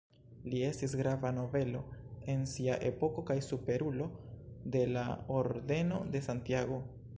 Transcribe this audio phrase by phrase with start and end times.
[0.51, 1.81] Li estis grava nobelo
[2.35, 4.09] en sia epoko kaj Superulo
[4.77, 6.85] de la Ordeno de Santiago.